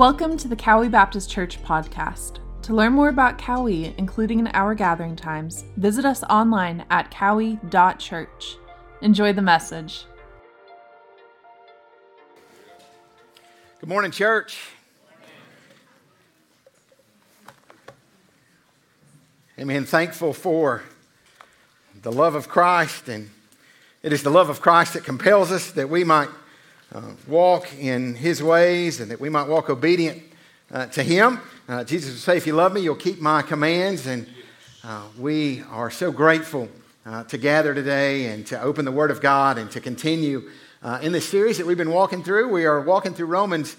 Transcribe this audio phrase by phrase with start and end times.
[0.00, 2.38] Welcome to the Cowee Baptist Church podcast.
[2.62, 8.56] To learn more about Cowee, including in our gathering times, visit us online at cowee.church.
[9.02, 10.06] Enjoy the message.
[13.78, 14.70] Good morning, church.
[19.58, 19.84] Amen.
[19.84, 20.82] Thankful for
[22.00, 23.28] the love of Christ, and
[24.02, 26.30] it is the love of Christ that compels us that we might
[26.92, 30.20] uh, walk in his ways and that we might walk obedient
[30.72, 31.40] uh, to him.
[31.68, 34.06] Uh, Jesus would say, If you love me, you'll keep my commands.
[34.06, 34.26] And
[34.82, 36.68] uh, we are so grateful
[37.06, 40.50] uh, to gather today and to open the Word of God and to continue.
[40.82, 43.76] Uh, in this series that we've been walking through, we are walking through Romans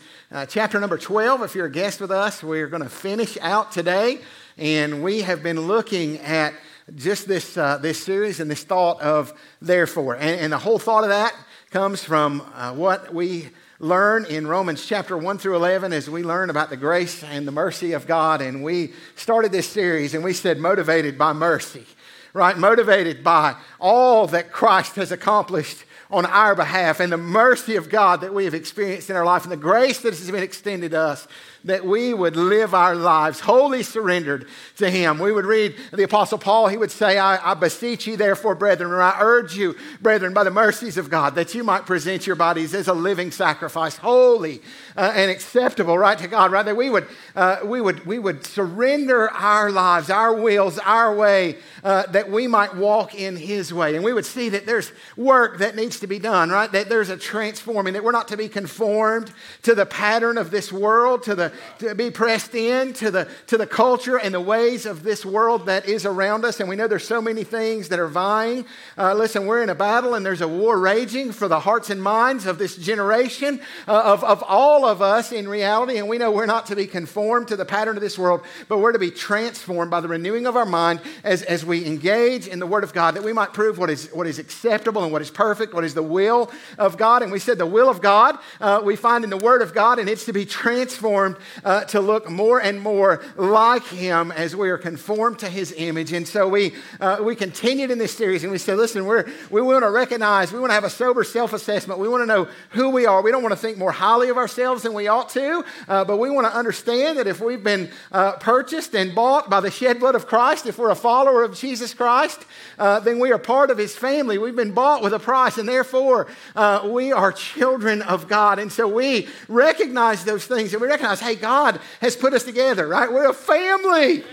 [0.48, 1.42] chapter number 12.
[1.42, 4.20] If you're a guest with us, we're going to finish out today.
[4.58, 6.54] And we have been looking at
[6.94, 10.14] just this, this series and this thought of therefore.
[10.14, 11.34] And, and the whole thought of that
[11.72, 13.48] comes from uh, what we
[13.80, 17.52] learn in Romans chapter 1 through 11 as we learn about the grace and the
[17.54, 18.42] mercy of God.
[18.42, 21.86] And we started this series and we said, motivated by mercy,
[22.34, 22.58] right?
[22.58, 28.20] Motivated by all that Christ has accomplished on our behalf and the mercy of God
[28.20, 31.00] that we have experienced in our life and the grace that has been extended to
[31.00, 31.26] us
[31.64, 35.20] that we would live our lives wholly surrendered to Him.
[35.20, 38.92] We would read the Apostle Paul, he would say, I, I beseech you, therefore, brethren,
[38.92, 42.36] or I urge you, brethren, by the mercies of God, that you might present your
[42.36, 44.62] bodies as a living sacrifice, holy
[44.98, 46.52] uh, and acceptable, right, to God.
[46.52, 51.16] Right, that we would, uh, we would, we would surrender our lives, our wills, our
[51.16, 53.96] way, uh, that we might walk in His way.
[53.96, 56.72] And we would see that there's work that needs to be done, right?
[56.72, 59.32] That there's a transforming, that we're not to be conformed
[59.64, 63.58] to the pattern of this world, to the to be pressed in to the, to
[63.58, 66.60] the culture and the ways of this world that is around us.
[66.60, 68.66] And we know there's so many things that are vying.
[68.98, 72.02] Uh, listen, we're in a battle and there's a war raging for the hearts and
[72.02, 75.98] minds of this generation, uh, of, of all of us in reality.
[75.98, 78.80] And we know we're not to be conformed to the pattern of this world, but
[78.80, 82.60] we're to be transformed by the renewing of our mind as, as we engage in
[82.60, 85.22] the Word of God, that we might prove what is, what is acceptable and what
[85.22, 87.24] is perfect, what is the will of God.
[87.24, 90.00] And we said the will of God uh, we find in the Word of God,
[90.00, 94.70] and it's to be transformed uh, to look more and more like him as we
[94.70, 96.14] are conformed to his image.
[96.14, 99.62] And so we, uh, we continued in this series and we said, listen, we're, we
[99.62, 102.00] want to recognize, we want to have a sober self assessment.
[102.00, 103.22] We want to know who we are.
[103.22, 106.18] We don't want to think more highly of ourselves than we ought to, uh, but
[106.18, 110.00] we want to understand that if we've been uh, purchased and bought by the shed
[110.00, 112.46] blood of Christ, if we're a follower of Jesus Christ,
[112.78, 114.38] uh, then we are part of his family.
[114.38, 118.60] We've been bought with a price, and therefore uh, we are children of God.
[118.60, 122.88] And so we recognize those things and we recognize, hey, God has put us together,
[122.88, 123.12] right?
[123.12, 124.24] We're a family.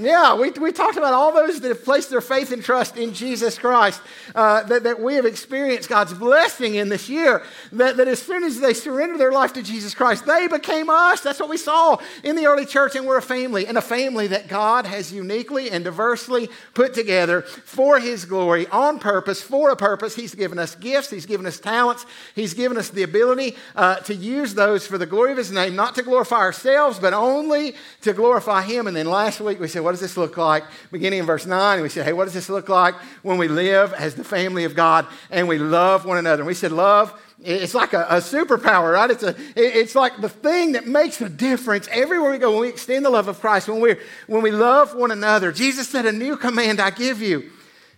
[0.00, 3.12] Yeah, we, we talked about all those that have placed their faith and trust in
[3.12, 4.00] Jesus Christ,
[4.34, 7.42] uh, that, that we have experienced God's blessing in this year.
[7.72, 11.20] That, that as soon as they surrendered their life to Jesus Christ, they became us.
[11.20, 14.28] That's what we saw in the early church, and we're a family, and a family
[14.28, 19.76] that God has uniquely and diversely put together for His glory, on purpose, for a
[19.76, 20.14] purpose.
[20.14, 22.06] He's given us gifts, He's given us talents,
[22.36, 25.74] He's given us the ability uh, to use those for the glory of His name,
[25.74, 28.86] not to glorify ourselves, but only to glorify Him.
[28.86, 30.64] And then last week we said, what does this look like?
[30.92, 33.94] Beginning in verse 9, we said, hey, what does this look like when we live
[33.94, 36.42] as the family of God and we love one another?
[36.42, 39.10] And we said, love it's like a, a, superpower, right?
[39.10, 42.68] It's, a, it's like the thing that makes a difference everywhere we go when we
[42.68, 45.52] extend the love of Christ, when, we when we love one another.
[45.52, 47.50] Jesus said, A new command I give you.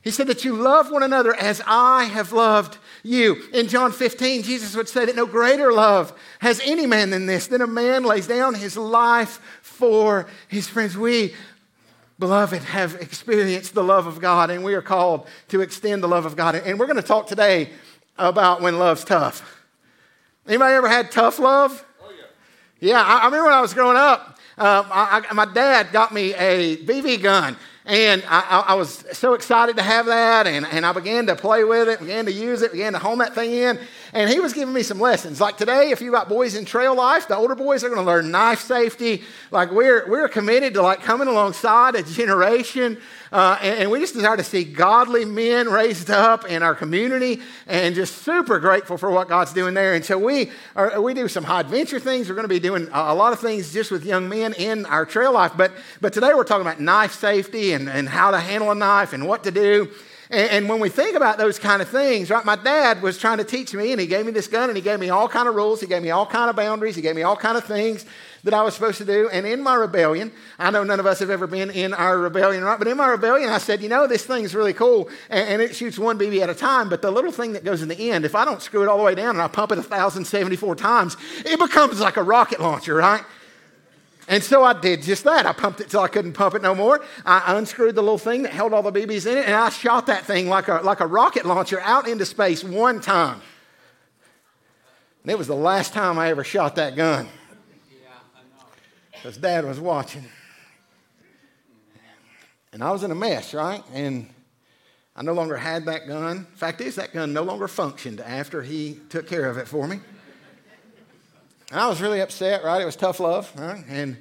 [0.02, 3.42] He said that you love one another as I have loved you.
[3.52, 7.46] In John 15, Jesus would say that no greater love has any man than this,
[7.46, 10.96] than a man lays down his life for his friends.
[10.96, 11.34] We
[12.20, 16.26] beloved, have experienced the love of God, and we are called to extend the love
[16.26, 16.54] of God.
[16.54, 17.70] And we're going to talk today
[18.18, 19.58] about when love's tough.
[20.46, 21.84] Anybody ever had tough love?
[22.02, 22.92] Oh, yeah.
[22.92, 26.12] Yeah, I, I remember when I was growing up, uh, I, I, my dad got
[26.12, 27.56] me a BB gun.
[27.86, 31.64] And I, I, was so excited to have that, and, and I began to play
[31.64, 33.80] with it, began to use it, began to home that thing in.
[34.12, 35.40] And he was giving me some lessons.
[35.40, 38.06] Like today, if you got boys in trail life, the older boys are going to
[38.06, 39.22] learn knife safety.
[39.52, 42.98] Like we're, we're committed to like coming alongside a generation.
[43.30, 47.40] Uh, and, and, we just desire to see godly men raised up in our community
[47.68, 49.94] and just super grateful for what God's doing there.
[49.94, 52.28] And so we, are, we do some high adventure things.
[52.28, 54.84] We're going to be doing a, a lot of things just with young men in
[54.86, 55.52] our trail life.
[55.56, 55.70] But,
[56.00, 59.28] but today we're talking about knife safety and, and how to handle a knife and
[59.28, 59.88] what to do.
[60.30, 63.38] And, and, when we think about those kind of things, right, my dad was trying
[63.38, 65.48] to teach me, and he gave me this gun, and he gave me all kind
[65.48, 67.64] of rules, he gave me all kind of boundaries, he gave me all kind of
[67.64, 68.06] things
[68.44, 69.28] that I was supposed to do.
[69.32, 72.62] And in my rebellion, I know none of us have ever been in our rebellion,
[72.62, 72.78] right?
[72.78, 75.74] But in my rebellion, I said, you know, this thing's really cool, and, and it
[75.74, 76.88] shoots one BB at a time.
[76.88, 78.98] But the little thing that goes in the end, if I don't screw it all
[78.98, 82.94] the way down and I pump it 1,074 times, it becomes like a rocket launcher,
[82.94, 83.24] right?
[84.28, 85.46] And so I did just that.
[85.46, 87.04] I pumped it till I couldn't pump it no more.
[87.24, 90.06] I unscrewed the little thing that held all the BBs in it, and I shot
[90.06, 93.40] that thing like a, like a rocket launcher out into space one time.
[95.22, 97.28] And it was the last time I ever shot that gun.
[99.12, 100.24] Because dad was watching.
[102.72, 103.82] And I was in a mess, right?
[103.92, 104.28] And
[105.16, 106.46] I no longer had that gun.
[106.54, 110.00] Fact is, that gun no longer functioned after he took care of it for me.
[111.70, 112.82] And I was really upset, right?
[112.82, 113.84] It was tough love, right?
[113.88, 114.16] And,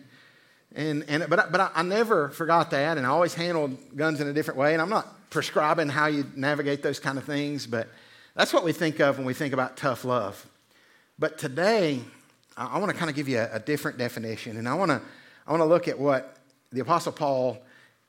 [0.75, 4.27] and, and, but, but I, I never forgot that, and I always handled guns in
[4.27, 4.73] a different way.
[4.73, 7.87] And I'm not prescribing how you navigate those kind of things, but
[8.35, 10.45] that's what we think of when we think about tough love.
[11.17, 12.01] But today,
[12.55, 15.01] I want to kind of give you a, a different definition, and I want to
[15.47, 16.37] I want to look at what
[16.71, 17.57] the Apostle Paul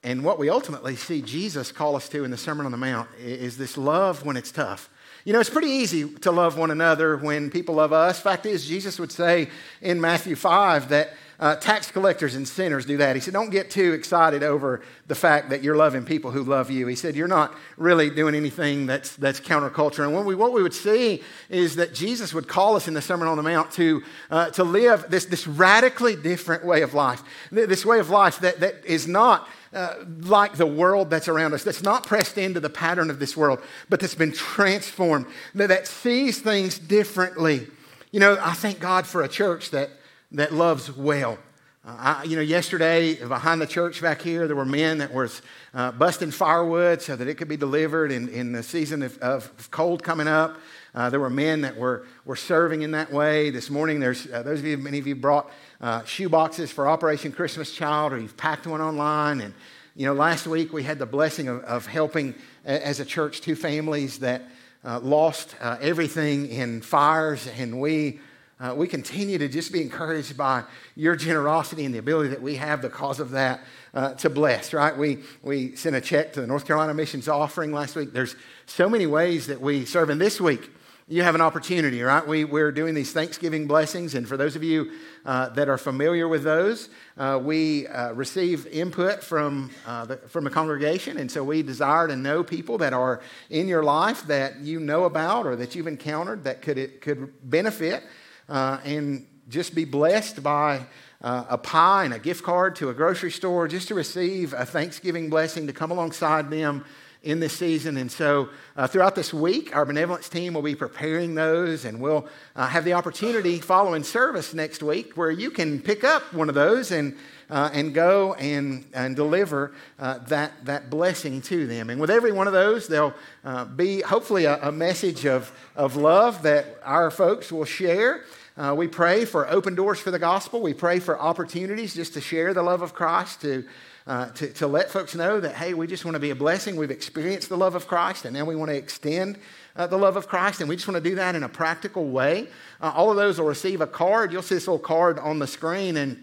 [0.02, 3.08] and what we ultimately see Jesus call us to in the Sermon on the Mount
[3.18, 4.90] is this love when it's tough.
[5.24, 8.18] You know, it's pretty easy to love one another when people love us.
[8.18, 9.50] Fact is, Jesus would say
[9.82, 13.16] in Matthew 5 that uh, tax collectors and sinners do that.
[13.16, 16.70] He said, Don't get too excited over the fact that you're loving people who love
[16.70, 16.86] you.
[16.86, 20.04] He said, You're not really doing anything that's, that's counterculture.
[20.04, 23.02] And what we, what we would see is that Jesus would call us in the
[23.02, 27.22] Sermon on the Mount to, uh, to live this, this radically different way of life.
[27.50, 31.62] This way of life that, that is not uh, like the world that's around us,
[31.62, 35.86] that's not pressed into the pattern of this world, but that's been transformed, that, that
[35.86, 37.66] sees things differently.
[38.10, 39.90] You know, I thank God for a church that,
[40.32, 41.38] that loves well.
[41.82, 45.30] Uh, I, you know, yesterday behind the church back here, there were men that were
[45.72, 49.70] uh, busting firewood so that it could be delivered in, in the season of, of
[49.70, 50.58] cold coming up.
[50.94, 53.48] Uh, there were men that were, were serving in that way.
[53.48, 55.50] This morning, there's uh, those of you, many of you brought
[55.80, 59.40] uh, shoe boxes for Operation Christmas Child, or you've packed one online.
[59.40, 59.54] And,
[59.96, 62.34] you know, last week we had the blessing of, of helping
[62.66, 64.42] as a church two families that
[64.84, 68.20] uh, lost uh, everything in fires, and we.
[68.60, 70.62] Uh, we continue to just be encouraged by
[70.94, 73.60] your generosity and the ability that we have the because of that
[73.94, 74.96] uh, to bless, right?
[74.98, 78.12] We, we sent a check to the North Carolina Missions Offering last week.
[78.12, 78.36] There's
[78.66, 80.10] so many ways that we serve.
[80.10, 80.70] And this week,
[81.08, 82.26] you have an opportunity, right?
[82.26, 84.92] We, we're doing these Thanksgiving blessings, and for those of you
[85.24, 90.44] uh, that are familiar with those, uh, we uh, receive input from, uh, the, from
[90.44, 94.60] the congregation, and so we desire to know people that are in your life that
[94.60, 98.04] you know about or that you've encountered that could, it could benefit
[98.50, 100.80] uh, and just be blessed by
[101.22, 104.66] uh, a pie and a gift card to a grocery store just to receive a
[104.66, 106.84] Thanksgiving blessing to come alongside them
[107.22, 107.96] in this season.
[107.98, 112.26] And so, uh, throughout this week, our benevolence team will be preparing those, and we'll
[112.56, 116.54] uh, have the opportunity following service next week where you can pick up one of
[116.54, 117.16] those and,
[117.50, 121.90] uh, and go and, and deliver uh, that, that blessing to them.
[121.90, 123.14] And with every one of those, there'll
[123.44, 128.24] uh, be hopefully a, a, message of, of love that our folks will share.
[128.60, 130.60] Uh, we pray for open doors for the gospel.
[130.60, 133.64] We pray for opportunities just to share the love of Christ, to
[134.06, 136.76] uh, to, to let folks know that, hey, we just want to be a blessing.
[136.76, 139.38] We've experienced the love of Christ, and now we want to extend
[139.76, 142.10] uh, the love of Christ, and we just want to do that in a practical
[142.10, 142.48] way.
[142.82, 144.30] Uh, all of those will receive a card.
[144.30, 146.22] You'll see this little card on the screen, and,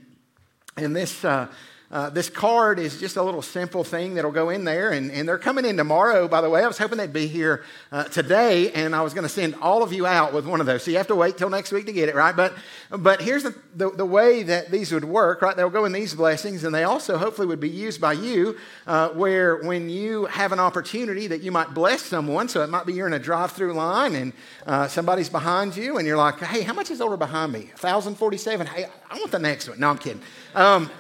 [0.75, 1.25] and this
[1.89, 5.28] uh, this card is just a little simple thing that'll go in there, and, and
[5.28, 6.62] they're coming in tomorrow, by the way.
[6.62, 7.63] I was hoping they'd be here
[7.94, 10.66] uh, today, and I was going to send all of you out with one of
[10.66, 10.84] those.
[10.84, 12.36] So you have to wait till next week to get it, right?
[12.36, 12.56] But,
[12.92, 15.56] but here's the, the, the way that these would work, right?
[15.56, 19.09] They'll go in these blessings, and they also hopefully would be used by you, uh,
[19.09, 22.94] where when you have an opportunity that you might bless someone, so it might be
[22.94, 24.33] you're in a drive through line and
[24.66, 27.69] uh, somebody's behind you, and you're like, hey, how much is over behind me?
[27.80, 28.68] 1,047.
[28.68, 29.80] Hey, I want the next one.
[29.80, 30.21] No, I'm kidding.
[30.54, 30.92] Um,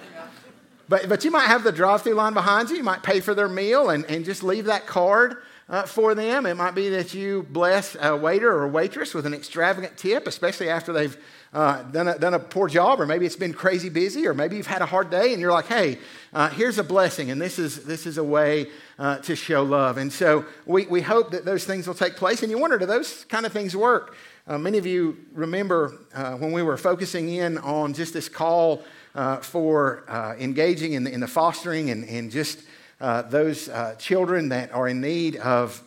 [0.89, 2.77] but, but you might have the drive through line behind you.
[2.77, 5.37] You might pay for their meal and, and just leave that card
[5.69, 6.45] uh, for them.
[6.45, 10.69] It might be that you bless a waiter or waitress with an extravagant tip, especially
[10.69, 11.17] after they've
[11.53, 14.55] uh, done, a, done a poor job, or maybe it's been crazy busy, or maybe
[14.55, 15.97] you've had a hard day and you're like, hey,
[16.33, 18.67] uh, here's a blessing, and this is, this is a way
[18.99, 19.97] uh, to show love.
[19.97, 22.43] And so we, we hope that those things will take place.
[22.43, 24.15] And you wonder, do those kind of things work?
[24.45, 28.83] Uh, many of you remember uh, when we were focusing in on just this call
[29.15, 32.63] uh, for uh, engaging in the, in the, fostering and, and just
[33.01, 35.81] uh, those uh, children that are in need of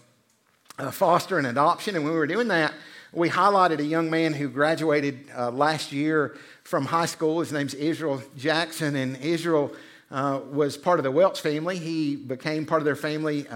[0.79, 1.97] uh, foster and adoption.
[1.97, 2.73] And when we were doing that,
[3.13, 7.41] we highlighted a young man who graduated last year from high school.
[7.41, 9.73] His name's Israel Jackson, and Israel
[10.11, 11.77] was part of the Welch family.
[11.77, 13.47] He became part of their family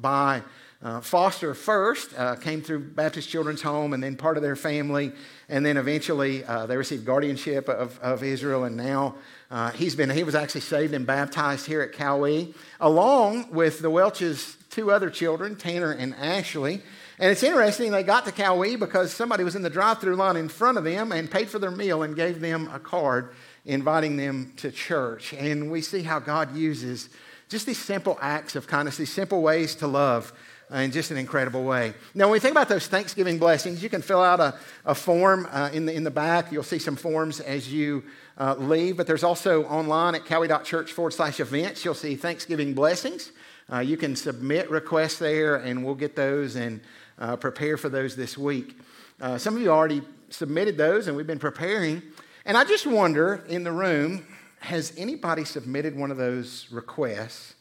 [0.00, 0.42] by
[0.82, 5.12] uh, foster first, uh, came through Baptist Children's Home, and then part of their family,
[5.48, 9.14] and then eventually uh, they received guardianship of, of Israel, and now
[9.50, 13.90] uh, he's been, he was actually saved and baptized here at Cowee, along with the
[13.90, 16.80] Welch's two other children, Tanner and Ashley.
[17.18, 20.36] And it's interesting, they got to Cowee because somebody was in the drive through line
[20.36, 23.34] in front of them and paid for their meal and gave them a card
[23.66, 25.34] inviting them to church.
[25.34, 27.10] And we see how God uses
[27.50, 30.32] just these simple acts of kindness, these simple ways to love
[30.72, 31.94] in just an incredible way.
[32.14, 35.48] Now, when we think about those Thanksgiving blessings, you can fill out a, a form
[35.50, 36.52] uh, in, the, in the back.
[36.52, 38.04] You'll see some forms as you
[38.38, 43.32] uh, leave, but there's also online at cowee.church forward slash events, you'll see Thanksgiving blessings.
[43.72, 46.80] Uh, you can submit requests there, and we'll get those and
[47.18, 48.78] uh, prepare for those this week.
[49.20, 52.02] Uh, some of you already submitted those, and we've been preparing.
[52.44, 54.26] And I just wonder in the room,
[54.60, 57.54] has anybody submitted one of those requests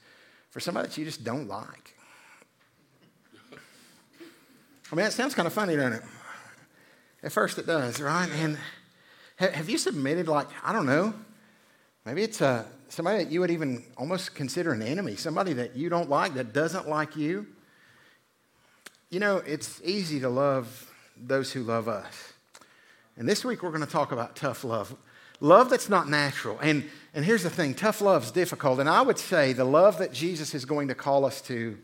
[0.50, 1.96] for somebody that you just don't like?
[4.91, 6.03] I mean, it sounds kind of funny, doesn't it?
[7.22, 8.29] At first it does, right?
[8.31, 8.58] And
[9.38, 11.13] have you submitted, like, I don't know,
[12.05, 15.89] maybe it's uh, somebody that you would even almost consider an enemy, somebody that you
[15.89, 17.46] don't like, that doesn't like you?
[19.12, 22.34] You know, it's easy to love those who love us.
[23.15, 24.96] And this week we're going to talk about tough love.
[25.39, 26.58] Love that's not natural.
[26.63, 28.79] And, and here's the thing tough love is difficult.
[28.79, 31.77] And I would say the love that Jesus is going to call us to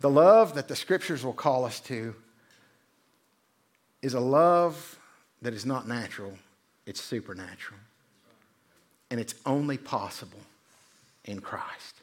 [0.00, 2.14] the love that the scriptures will call us to
[4.02, 4.98] is a love
[5.42, 6.32] that is not natural,
[6.86, 7.78] it's supernatural.
[9.10, 10.40] And it's only possible
[11.24, 11.96] in Christ.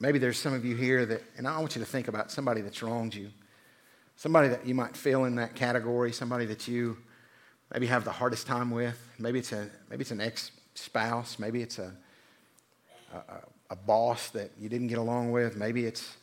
[0.00, 2.60] Maybe there's some of you here that, and I want you to think about somebody
[2.60, 3.28] that's wronged you,
[4.16, 6.96] somebody that you might feel in that category, somebody that you
[7.72, 8.98] maybe have the hardest time with.
[9.20, 11.92] Maybe it's, a, maybe it's an ex spouse, maybe it's a,
[13.14, 13.40] a, a
[13.76, 15.56] boss that you didn't get along with.
[15.56, 16.16] Maybe it's,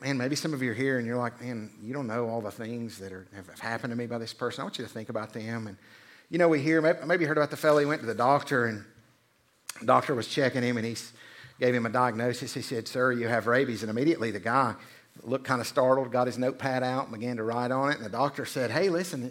[0.00, 2.40] man, maybe some of you are here and you're like, man, you don't know all
[2.40, 4.62] the things that are, have happened to me by this person.
[4.62, 5.66] I want you to think about them.
[5.66, 5.76] And,
[6.30, 8.66] you know, we hear, maybe you heard about the fellow, he went to the doctor
[8.66, 8.84] and
[9.80, 10.96] the doctor was checking him and he
[11.60, 12.54] gave him a diagnosis.
[12.54, 13.82] He said, sir, you have rabies.
[13.82, 14.74] And immediately the guy
[15.22, 17.96] looked kind of startled, got his notepad out and began to write on it.
[17.96, 19.30] And the doctor said, hey, listen, you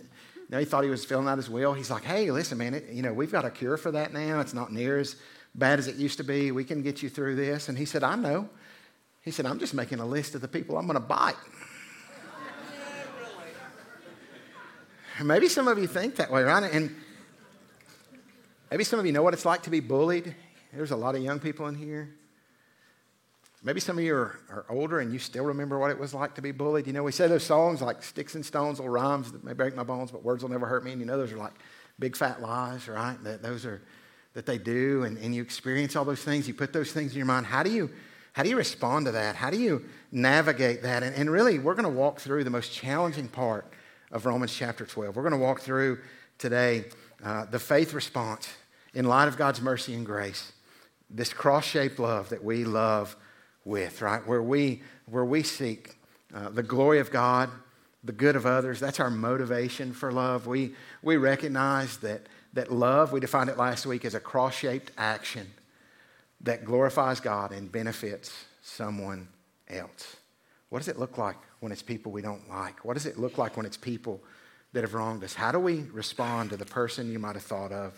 [0.50, 1.74] know, he thought he was filling out his will.
[1.74, 4.40] He's like, hey, listen, man, it, you know, we've got a cure for that now.
[4.40, 5.16] It's not near as
[5.56, 6.52] bad as it used to be.
[6.52, 7.70] We can get you through this.
[7.70, 8.50] And he said, I know.
[9.22, 11.36] He said, I'm just making a list of the people I'm going to bite.
[15.24, 16.64] maybe some of you think that way, right?
[16.64, 16.96] And
[18.72, 20.36] maybe some of you know what it's like to be bullied.
[20.72, 22.14] There's a lot of young people in here.
[23.64, 26.36] Maybe some of you are, are, older and you still remember what it was like
[26.36, 26.86] to be bullied.
[26.88, 29.76] You know, we say those songs like Sticks and Stones will rhymes that may break
[29.76, 30.92] my bones, but words will never hurt me.
[30.92, 31.54] And you know, those are like
[32.00, 33.22] big fat lies, right?
[33.24, 33.82] That those are
[34.38, 37.18] that they do, and, and you experience all those things, you put those things in
[37.18, 37.48] your mind.
[37.48, 37.90] How do you,
[38.34, 39.36] how do you respond to that?
[39.36, 41.02] How do you navigate that?
[41.02, 43.66] And, and really, we're going to walk through the most challenging part
[44.12, 45.16] of Romans chapter 12.
[45.16, 45.98] We're going to walk through
[46.38, 46.86] today
[47.24, 48.48] uh, the faith response
[48.94, 50.52] in light of God's mercy and grace,
[51.10, 53.16] this cross shaped love that we love
[53.66, 54.22] with, right?
[54.28, 55.98] Where we, where we seek
[56.32, 57.50] uh, the glory of God,
[58.04, 58.80] the good of others.
[58.80, 60.46] That's our motivation for love.
[60.46, 62.28] We, we recognize that
[62.58, 65.46] that love, we defined it last week as a cross shaped action
[66.42, 69.28] that glorifies God and benefits someone
[69.70, 70.18] else.
[70.70, 72.84] What does it look like when it's people we don't like?
[72.84, 74.24] What does it look like when it's people
[74.74, 75.36] that have wronged us?
[75.36, 77.94] How do we respond to the person you might have thought of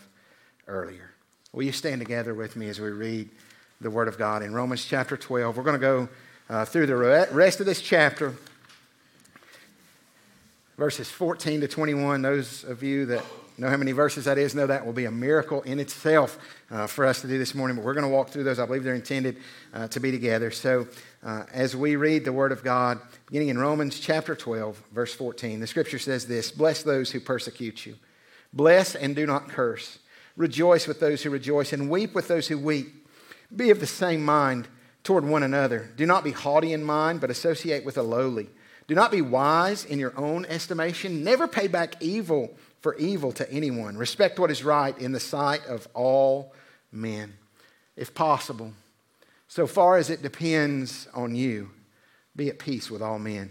[0.68, 1.10] earlier?
[1.54, 3.30] Will you stand together with me as we read
[3.80, 5.56] the Word of God in Romans chapter 12?
[5.56, 6.08] We're going to go
[6.50, 8.34] uh, through the rest of this chapter,
[10.76, 12.20] verses 14 to 21.
[12.20, 13.24] Those of you that
[13.60, 14.54] know how many verses that is?
[14.54, 16.38] No, that will be a miracle in itself
[16.70, 17.76] uh, for us to do this morning.
[17.76, 18.58] But we're going to walk through those.
[18.58, 19.36] I believe they're intended
[19.74, 20.50] uh, to be together.
[20.50, 20.88] So
[21.22, 25.60] uh, as we read the Word of God, beginning in Romans chapter 12, verse 14,
[25.60, 27.96] the scripture says this Bless those who persecute you,
[28.52, 29.98] bless and do not curse.
[30.36, 33.06] Rejoice with those who rejoice, and weep with those who weep.
[33.54, 34.68] Be of the same mind
[35.04, 35.90] toward one another.
[35.96, 38.48] Do not be haughty in mind, but associate with the lowly.
[38.86, 41.22] Do not be wise in your own estimation.
[41.22, 43.96] Never pay back evil for evil to anyone.
[43.96, 46.54] Respect what is right in the sight of all
[46.90, 47.34] men,
[47.96, 48.72] if possible.
[49.48, 51.70] So far as it depends on you,
[52.36, 53.50] be at peace with all men.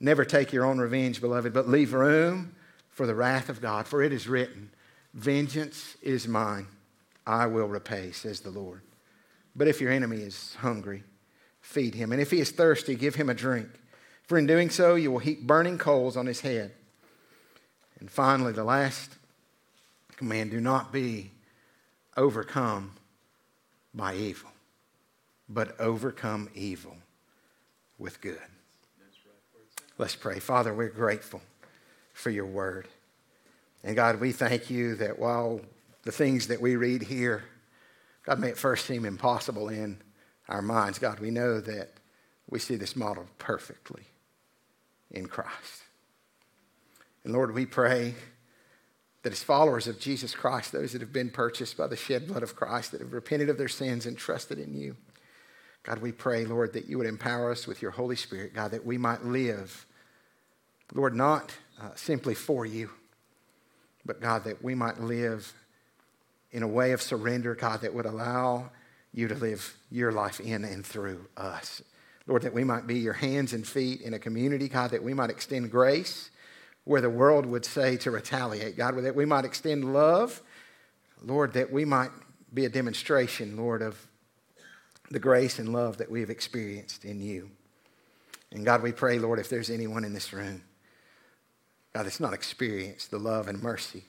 [0.00, 2.54] Never take your own revenge, beloved, but leave room
[2.88, 4.70] for the wrath of God, for it is written,
[5.12, 6.66] Vengeance is mine,
[7.26, 8.82] I will repay, says the Lord.
[9.54, 11.04] But if your enemy is hungry,
[11.60, 12.12] feed him.
[12.12, 13.68] And if he is thirsty, give him a drink.
[14.24, 16.72] For in doing so, you will heap burning coals on his head.
[18.04, 19.16] And finally, the last
[20.18, 21.30] command do not be
[22.18, 22.92] overcome
[23.94, 24.50] by evil,
[25.48, 26.98] but overcome evil
[27.98, 28.36] with good.
[29.96, 30.38] Let's pray.
[30.38, 31.40] Father, we're grateful
[32.12, 32.88] for your word.
[33.82, 35.62] And God, we thank you that while
[36.02, 37.44] the things that we read here,
[38.24, 39.96] God, may at first seem impossible in
[40.50, 41.94] our minds, God, we know that
[42.50, 44.02] we see this modeled perfectly
[45.10, 45.83] in Christ.
[47.24, 48.14] And Lord, we pray
[49.22, 52.42] that as followers of Jesus Christ, those that have been purchased by the shed blood
[52.42, 54.96] of Christ, that have repented of their sins and trusted in you,
[55.82, 58.86] God, we pray, Lord, that you would empower us with your Holy Spirit, God, that
[58.86, 59.86] we might live,
[60.92, 62.90] Lord, not uh, simply for you,
[64.04, 65.52] but God, that we might live
[66.52, 68.70] in a way of surrender, God, that would allow
[69.12, 71.82] you to live your life in and through us.
[72.26, 75.14] Lord, that we might be your hands and feet in a community, God, that we
[75.14, 76.30] might extend grace
[76.84, 80.42] where the world would say to retaliate, God, that we might extend love,
[81.22, 82.10] Lord, that we might
[82.52, 84.06] be a demonstration, Lord, of
[85.10, 87.50] the grace and love that we have experienced in you.
[88.52, 90.62] And God, we pray, Lord, if there's anyone in this room,
[91.94, 94.04] God, that's not experienced the love and mercy,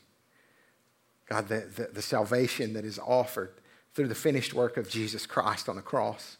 [1.29, 3.53] God, the, the, the salvation that is offered
[3.93, 6.37] through the finished work of Jesus Christ on the cross,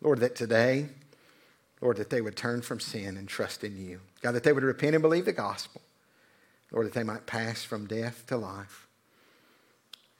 [0.00, 0.88] Lord, that today,
[1.80, 4.00] Lord, that they would turn from sin and trust in you.
[4.22, 5.82] God, that they would repent and believe the gospel.
[6.72, 8.86] Lord, that they might pass from death to life.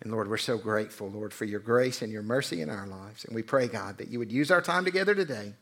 [0.03, 3.25] And Lord, we're so grateful, Lord, for your grace and your mercy in our lives.
[3.25, 5.55] And we pray, God, that you would use our time together today,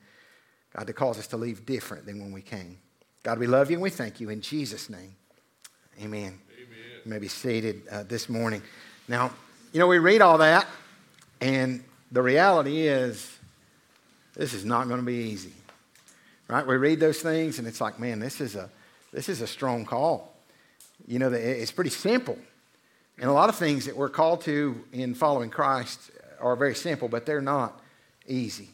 [0.77, 2.79] God, to cause us to leave different than when we came.
[3.23, 5.15] God, we love you and we thank you in Jesus' name.
[6.03, 6.11] Amen.
[6.13, 6.39] Amen.
[7.05, 8.61] You may be seated uh, this morning.
[9.07, 9.33] Now,
[9.73, 10.67] you know, we read all that,
[11.41, 13.39] and the reality is
[14.35, 15.53] this is not going to be easy.
[16.49, 16.67] Right?
[16.67, 18.69] We read those things, and it's like, man, this is a,
[19.13, 20.35] this is a strong call.
[21.07, 22.39] You know, it's pretty simple.
[23.19, 26.11] And a lot of things that we're called to in following Christ
[26.41, 27.81] are very simple, but they're not
[28.27, 28.69] easy.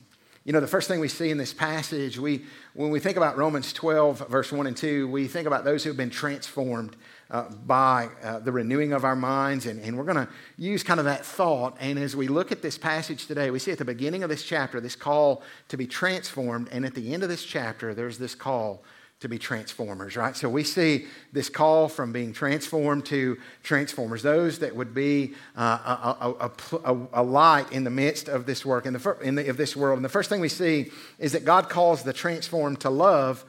[0.45, 3.37] You know, the first thing we see in this passage, we, when we think about
[3.37, 6.97] Romans 12, verse 1 and 2, we think about those who have been transformed
[7.30, 9.66] uh, by uh, the renewing of our minds.
[9.66, 11.76] And, and we're going to use kind of that thought.
[11.80, 14.42] And as we look at this passage today, we see at the beginning of this
[14.42, 16.68] chapter this call to be transformed.
[16.72, 18.82] And at the end of this chapter, there's this call
[19.20, 20.34] to be transformers, right?
[20.34, 26.14] So we see this call from being transformed to transformers, those that would be uh,
[26.19, 26.50] a, a,
[26.84, 29.76] a, a, light in the midst of this work, in the, in the, of this
[29.76, 29.99] world.
[29.99, 33.45] And the first thing we see is that God calls the transformed to love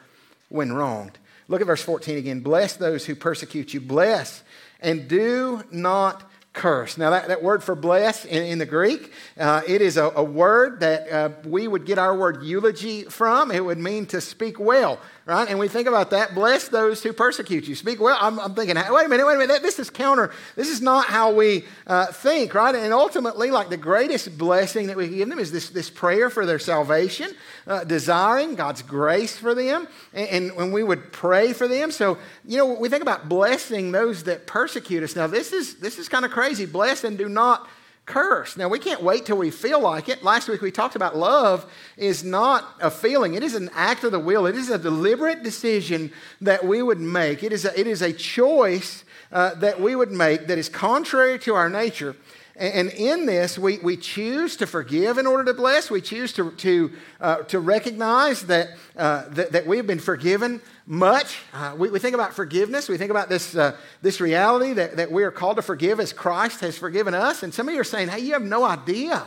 [0.50, 1.18] when wronged.
[1.52, 2.40] Look at verse 14 again.
[2.40, 3.82] Bless those who persecute you.
[3.82, 4.42] Bless
[4.80, 6.98] and do not curse.
[6.98, 10.24] Now, that, that word for bless in, in the Greek, uh, it is a, a
[10.24, 13.52] word that uh, we would get our word eulogy from.
[13.52, 15.48] It would mean to speak well, right?
[15.48, 16.34] And we think about that.
[16.34, 17.76] Bless those who persecute you.
[17.76, 18.18] Speak well.
[18.20, 19.62] I'm, I'm thinking, wait a minute, wait a minute.
[19.62, 20.32] This is counter.
[20.56, 22.74] This is not how we uh, think, right?
[22.74, 26.46] And ultimately, like the greatest blessing that we give them is this, this prayer for
[26.46, 27.32] their salvation,
[27.68, 29.88] uh, desiring God's grace for them.
[30.14, 31.92] And, and when we would pray for them.
[31.92, 35.16] So, you know, we think about blessing those that persecute us.
[35.16, 36.66] Now, this is, this is kind of crazy.
[36.66, 37.70] Bless and do not
[38.12, 38.58] curse.
[38.58, 40.22] Now, we can't wait till we feel like it.
[40.22, 44.12] Last week we talked about love is not a feeling, it is an act of
[44.12, 44.46] the will.
[44.46, 47.42] It is a deliberate decision that we would make.
[47.42, 51.40] It is a, it is a choice uh, that we would make that is contrary
[51.40, 52.18] to our nature.
[52.62, 55.90] And in this, we, we choose to forgive in order to bless.
[55.90, 61.40] We choose to, to, uh, to recognize that, uh, that, that, we've been forgiven much.
[61.56, 62.88] Uh, we, we, think about forgiveness.
[62.88, 66.14] We think about this, uh, this reality that, that we are called to forgive as
[66.14, 67.42] Christ has forgiven us.
[67.42, 69.26] And some of you are saying, hey, you have no idea.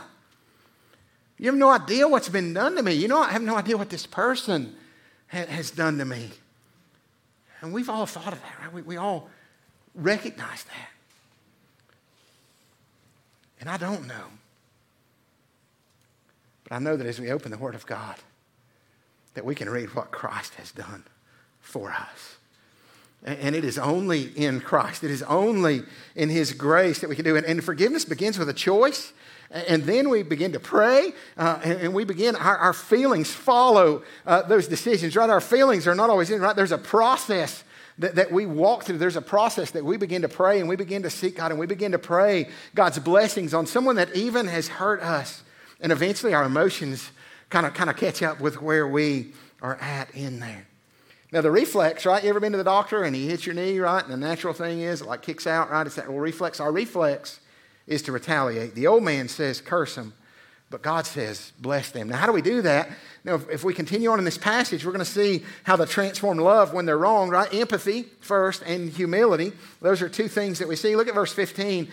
[1.37, 2.93] You have no idea what's been done to me.
[2.93, 4.73] You know, I have no idea what this person
[5.27, 6.31] ha- has done to me.
[7.59, 8.71] And we've all thought of that, right?
[8.71, 9.29] We, we all
[9.93, 10.94] recognize that.
[13.59, 14.25] And I don't know.
[16.63, 18.15] But I know that as we open the Word of God,
[19.35, 21.03] that we can read what Christ has done
[21.59, 22.37] for us.
[23.23, 25.83] And it is only in Christ, it is only
[26.15, 27.45] in His grace that we can do it.
[27.45, 29.13] And forgiveness begins with a choice.
[29.51, 34.41] And then we begin to pray, uh, and, we begin, our, our feelings follow uh,
[34.41, 35.29] those decisions, right?
[35.29, 36.55] Our feelings are not always in, right?
[36.55, 37.63] There's a process
[37.99, 38.97] that, that we walk through.
[38.97, 41.59] There's a process that we begin to pray and we begin to seek God and
[41.59, 45.43] we begin to pray God's blessings on someone that even has hurt us.
[45.79, 47.11] And eventually our emotions
[47.49, 50.67] kind of kind of catch up with where we are at in there.
[51.31, 52.23] Now the reflex, right?
[52.23, 54.03] You ever been to the doctor and he hits your knee, right?
[54.03, 55.85] And the natural thing is it like kicks out, right?
[55.85, 56.59] It's that little reflex.
[56.59, 57.39] Our reflex
[57.87, 58.75] is to retaliate.
[58.75, 60.13] The old man says, curse him.
[60.71, 62.09] But God says, bless them.
[62.09, 62.89] Now, how do we do that?
[63.23, 65.85] Now, if, if we continue on in this passage, we're going to see how the
[65.85, 67.51] transform love when they're wrong, right?
[67.53, 69.53] Empathy first and humility.
[69.81, 70.95] Those are two things that we see.
[70.95, 71.87] Look at verse 15.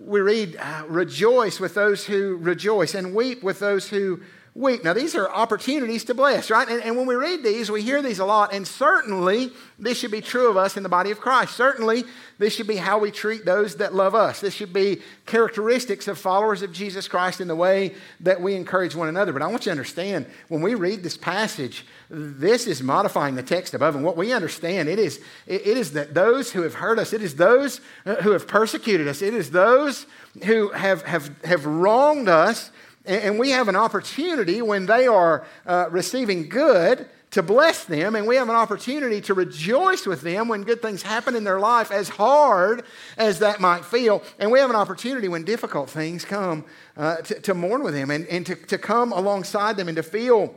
[0.00, 4.20] We read, uh, rejoice with those who rejoice and weep with those who
[4.56, 4.82] weep.
[4.82, 6.66] Now, these are opportunities to bless, right?
[6.66, 10.10] And, and, when we read these, we hear these a lot, and certainly this should
[10.10, 11.54] be true of us in the body of Christ.
[11.54, 12.04] Certainly,
[12.38, 14.40] this should be how we treat those that love us.
[14.40, 18.94] This should be characteristics of followers of Jesus Christ in the way that we encourage
[18.94, 19.32] one another.
[19.34, 23.42] But I want you to understand when we read this passage, this is modifying the
[23.42, 23.94] text above.
[23.94, 27.20] And what we understand, it is, it is that those who have hurt us, it
[27.20, 30.06] is those uh, who have persecuted us, it is those
[30.44, 32.70] who have, have, have wronged us
[33.06, 38.26] and we have an opportunity when they are uh, receiving good to bless them, and
[38.26, 41.90] we have an opportunity to rejoice with them when good things happen in their life,
[41.90, 42.84] as hard
[43.18, 44.22] as that might feel.
[44.38, 46.64] And we have an opportunity when difficult things come
[46.96, 50.02] uh, to, to, mourn with them and, and to, to come alongside them and to
[50.02, 50.54] feel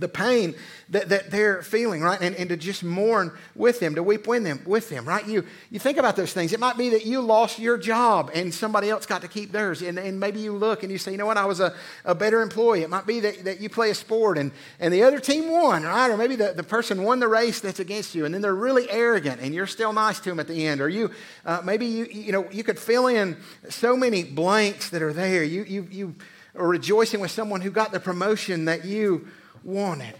[0.00, 0.54] the pain
[0.90, 2.20] that, that they're feeling, right?
[2.20, 5.26] And, and to just mourn with them, to weep with them, with them, right?
[5.26, 6.52] You, you think about those things.
[6.52, 9.82] It might be that you lost your job and somebody else got to keep theirs.
[9.82, 12.14] And, and maybe you look and you say, you know what, I was a, a
[12.14, 12.82] better employee.
[12.82, 15.82] It might be that, that you play a sport and, and the other team won,
[15.82, 16.10] right?
[16.10, 18.90] Or maybe the, the person won the race that's against you and then they're really
[18.90, 20.80] arrogant and you're still nice to them at the end.
[20.80, 21.10] Or you,
[21.44, 23.36] uh, maybe you, you know, you could fill in
[23.68, 25.44] so many blanks that are there.
[25.44, 26.14] You, you, you
[26.54, 29.28] are rejoicing with someone who got the promotion that you
[29.64, 30.14] wanted.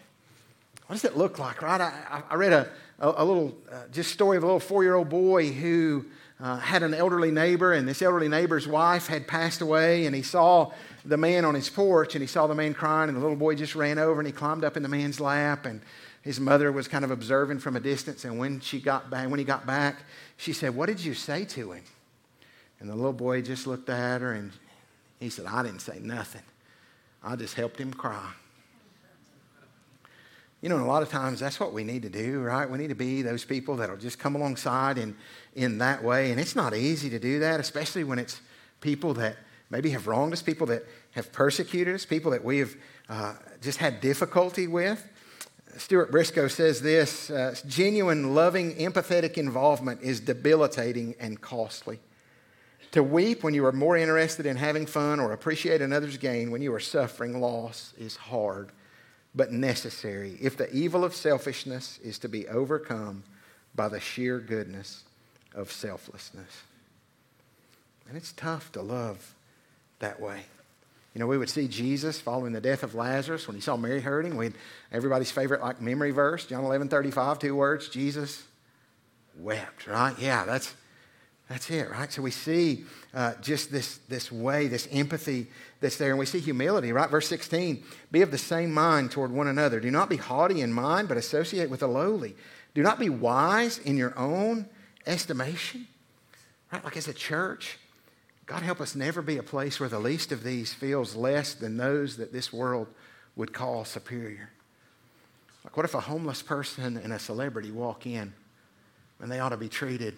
[0.86, 1.80] What does it look like, right?
[1.80, 5.10] I, I read a, a, little uh, just story of a little four year old
[5.10, 6.06] boy who
[6.40, 10.22] uh, had an elderly neighbor, and this elderly neighbor's wife had passed away, and he
[10.22, 10.72] saw
[11.04, 13.54] the man on his porch, and he saw the man crying, and the little boy
[13.54, 15.80] just ran over and he climbed up in the man's lap, and
[16.22, 19.38] his mother was kind of observing from a distance, and when she got back, when
[19.38, 20.04] he got back,
[20.36, 21.84] she said, "What did you say to him?"
[22.80, 24.52] And the little boy just looked at her, and
[25.20, 26.42] he said, "I didn't say nothing.
[27.22, 28.32] I just helped him cry."
[30.60, 32.68] You know, a lot of times that's what we need to do, right?
[32.68, 35.16] We need to be those people that'll just come alongside in,
[35.54, 36.32] in that way.
[36.32, 38.40] And it's not easy to do that, especially when it's
[38.80, 39.36] people that
[39.70, 42.74] maybe have wronged us, people that have persecuted us, people that we have
[43.08, 45.08] uh, just had difficulty with.
[45.76, 52.00] Stuart Briscoe says this uh, genuine, loving, empathetic involvement is debilitating and costly.
[52.92, 56.62] To weep when you are more interested in having fun or appreciate another's gain when
[56.62, 58.72] you are suffering loss is hard
[59.34, 63.22] but necessary if the evil of selfishness is to be overcome
[63.74, 65.04] by the sheer goodness
[65.54, 66.62] of selflessness.
[68.08, 69.34] And it's tough to love
[69.98, 70.42] that way.
[71.14, 74.00] You know, we would see Jesus following the death of Lazarus when he saw Mary
[74.00, 74.36] hurting.
[74.36, 74.52] We
[74.92, 78.44] everybody's favorite like memory verse, John 11, 35, two words, Jesus
[79.36, 80.14] wept, right?
[80.18, 80.74] Yeah, that's
[81.48, 82.12] that's it, right?
[82.12, 82.84] So we see
[83.14, 85.46] uh, just this, this way, this empathy
[85.80, 87.08] that's there, and we see humility, right?
[87.08, 87.82] Verse 16
[88.12, 89.80] Be of the same mind toward one another.
[89.80, 92.36] Do not be haughty in mind, but associate with the lowly.
[92.74, 94.68] Do not be wise in your own
[95.06, 95.88] estimation,
[96.70, 96.84] right?
[96.84, 97.78] Like as a church,
[98.44, 101.78] God help us never be a place where the least of these feels less than
[101.78, 102.88] those that this world
[103.36, 104.50] would call superior.
[105.64, 108.32] Like, what if a homeless person and a celebrity walk in
[109.20, 110.14] and they ought to be treated?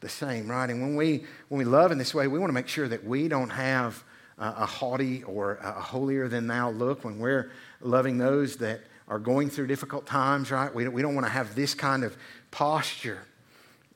[0.00, 0.68] The same, right?
[0.70, 3.04] And when we, when we love in this way, we want to make sure that
[3.04, 4.04] we don't have
[4.38, 9.50] a haughty or a holier than thou look when we're loving those that are going
[9.50, 10.72] through difficult times, right?
[10.72, 12.16] We don't, we don't want to have this kind of
[12.50, 13.18] posture.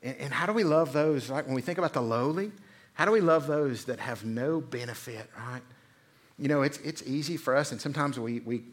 [0.03, 1.47] And, and how do we love those, right?
[1.47, 2.51] When we think about the lowly,
[2.95, 5.63] how do we love those that have no benefit, right?
[6.39, 8.65] You know, it's, it's easy for us, and sometimes we, we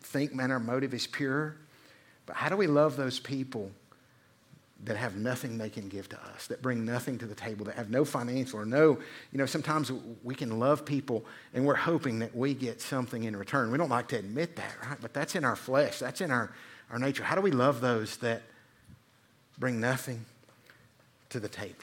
[0.00, 1.56] think, man, our motive is pure.
[2.26, 3.72] But how do we love those people
[4.84, 7.74] that have nothing they can give to us, that bring nothing to the table, that
[7.74, 8.98] have no financial or no,
[9.30, 13.36] you know, sometimes we can love people and we're hoping that we get something in
[13.36, 13.70] return.
[13.70, 14.96] We don't like to admit that, right?
[15.00, 16.52] But that's in our flesh, that's in our,
[16.90, 17.22] our nature.
[17.22, 18.42] How do we love those that
[19.58, 20.24] bring nothing
[21.28, 21.74] to the table?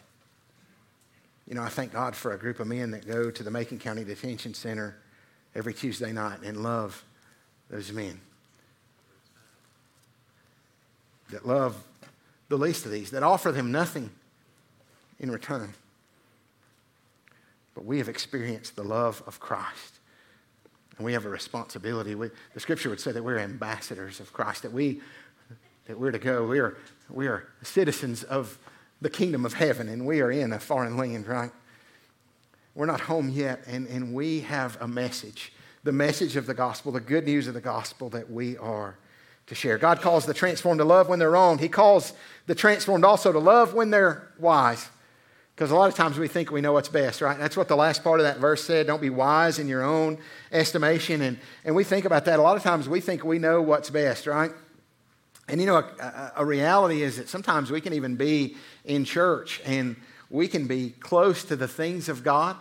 [1.48, 3.78] You know, I thank God for a group of men that go to the Macon
[3.78, 4.98] County Detention Center
[5.56, 7.04] every Tuesday night and love
[7.70, 8.20] those men.
[11.30, 11.76] That love
[12.50, 14.10] the least of these, that offer them nothing
[15.20, 15.74] in return.
[17.74, 20.00] But we have experienced the love of Christ.
[20.98, 22.16] And we have a responsibility.
[22.16, 25.02] We, the scripture would say that we're ambassadors of Christ, that, we,
[25.86, 26.46] that we're to go.
[26.46, 26.78] We are,
[27.10, 28.58] we are citizens of
[29.02, 31.52] the kingdom of heaven, and we are in a foreign land, right?
[32.74, 35.52] We're not home yet, and, and we have a message
[35.88, 38.98] the message of the gospel, the good news of the gospel that we are
[39.48, 39.78] to share.
[39.78, 41.58] God calls the transformed to love when they're wrong.
[41.58, 42.14] He calls
[42.46, 44.90] the transformed also to love when they're wise.
[45.56, 47.38] Because a lot of times we think we know what's best, right?
[47.38, 48.86] That's what the last part of that verse said.
[48.86, 50.20] Don't be wise in your own
[50.52, 51.22] estimation.
[51.22, 52.38] And, and we think about that.
[52.38, 54.52] A lot of times we think we know what's best, right?
[55.48, 59.62] And you know, a, a reality is that sometimes we can even be in church
[59.66, 59.96] and
[60.30, 62.58] we can be close to the things of God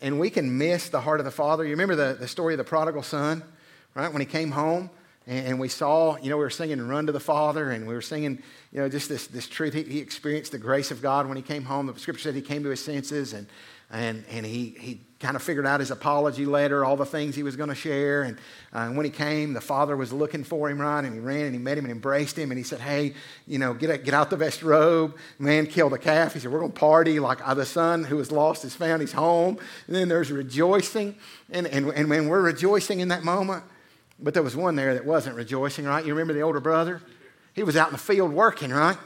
[0.00, 1.64] and we can miss the heart of the Father.
[1.64, 3.44] You remember the, the story of the prodigal son?
[3.94, 4.12] right?
[4.12, 4.90] When he came home
[5.26, 8.02] and, we saw, you know, we were singing Run to the Father and we were
[8.02, 9.72] singing, you know, just this, this truth.
[9.72, 11.86] He, he experienced the grace of God when he came home.
[11.86, 13.46] The scripture said he came to his senses and,
[13.90, 17.42] and, and he, he kind of figured out his apology letter, all the things he
[17.42, 18.24] was going to share.
[18.24, 18.36] And,
[18.74, 21.02] uh, and when he came, the father was looking for him, right?
[21.02, 22.50] And he ran and he met him and embraced him.
[22.50, 23.14] And he said, Hey,
[23.46, 25.16] you know, get, get out the best robe.
[25.38, 26.34] Man killed a calf.
[26.34, 29.00] He said, We're going to party like uh, the son who was lost is found.
[29.00, 29.58] He's home.
[29.86, 31.14] And then there's rejoicing.
[31.50, 33.64] And, and, and when we're rejoicing in that moment,
[34.24, 36.04] but there was one there that wasn't rejoicing, right?
[36.04, 37.02] You remember the older brother?
[37.52, 38.96] He was out in the field working, right?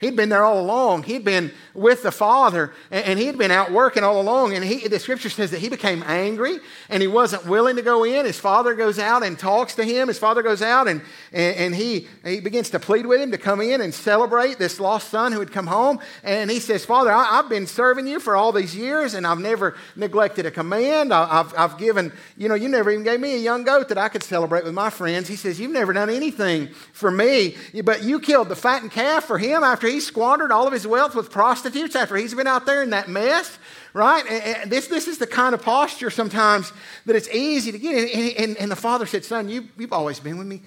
[0.00, 1.02] He'd been there all along.
[1.02, 4.54] He'd been with the Father, and he'd been out working all along.
[4.54, 6.58] And he, the scripture says that he became angry
[6.88, 8.24] and he wasn't willing to go in.
[8.24, 10.06] His father goes out and talks to him.
[10.06, 13.60] His father goes out and, and, he, he begins to plead with him to come
[13.60, 15.98] in and celebrate this lost son who had come home.
[16.22, 19.40] And he says, Father, I, have been serving you for all these years, and I've
[19.40, 21.12] never neglected a command.
[21.12, 23.98] I, I've, I've given, you know, you never even gave me a young goat that
[23.98, 25.26] I could celebrate with my friends.
[25.26, 29.38] He says, You've never done anything for me, but you killed the fattened calf for
[29.38, 32.82] him after he squandered all of his wealth with prostitutes after he's been out there
[32.82, 33.58] in that mess,
[33.92, 34.24] right?
[34.26, 36.72] And this, this is the kind of posture sometimes
[37.06, 38.44] that it's easy to get in.
[38.44, 40.62] And, and, the father said, Son, you, you've always been with me.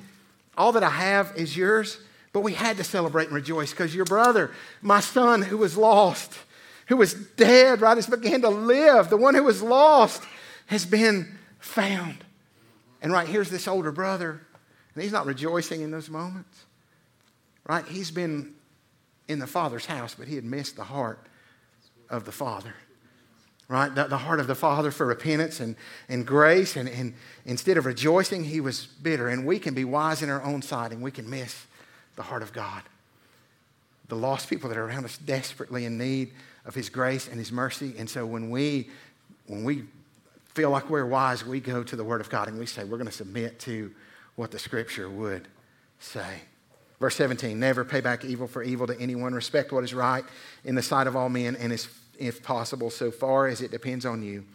[0.57, 1.97] All that I have is yours.
[2.33, 6.37] But we had to celebrate and rejoice because your brother, my son who was lost,
[6.87, 9.09] who was dead, right, has began to live.
[9.09, 10.23] The one who was lost
[10.67, 12.23] has been found.
[13.01, 14.41] And right here's this older brother,
[14.93, 16.65] and he's not rejoicing in those moments.
[17.67, 17.85] Right?
[17.85, 18.53] He's been
[19.31, 21.19] in the Father's house, but he had missed the heart
[22.09, 22.75] of the Father.
[23.67, 23.93] Right?
[23.93, 25.77] The, the heart of the Father for repentance and,
[26.09, 26.75] and grace.
[26.75, 27.13] And, and
[27.45, 29.29] instead of rejoicing, he was bitter.
[29.29, 31.65] And we can be wise in our own sight and we can miss
[32.17, 32.83] the heart of God.
[34.09, 36.33] The lost people that are around us desperately in need
[36.65, 37.95] of his grace and his mercy.
[37.97, 38.89] And so when we
[39.47, 39.83] when we
[40.53, 42.97] feel like we're wise, we go to the Word of God and we say, we're
[42.97, 43.91] going to submit to
[44.35, 45.47] what the Scripture would
[45.99, 46.41] say.
[47.01, 49.33] Verse 17, never pay back evil for evil to anyone.
[49.33, 50.23] Respect what is right
[50.63, 54.21] in the sight of all men, and if possible, so far as it depends on
[54.21, 54.45] you,